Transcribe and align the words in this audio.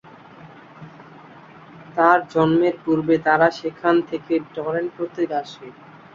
তার 1.95 2.19
জন্মের 2.29 2.75
পূর্বে 2.83 3.15
তারা 3.27 3.47
সেখান 3.59 3.95
থেকে 4.09 4.33
টরন্টোতে 4.53 5.23
আসে। 5.41 5.67